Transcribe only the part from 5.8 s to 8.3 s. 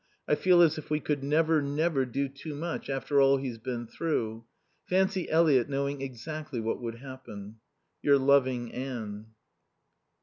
exactly what would happen. Your